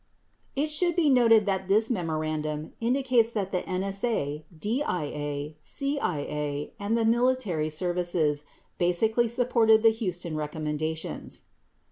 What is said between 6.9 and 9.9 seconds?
the military services basically supported